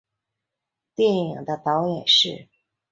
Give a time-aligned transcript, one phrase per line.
[0.95, 2.49] 电影的导演是。